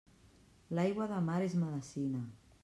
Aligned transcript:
L'aigua 0.79 1.07
de 1.11 1.19
mar 1.27 1.37
és 1.49 1.55
medecina. 1.65 2.25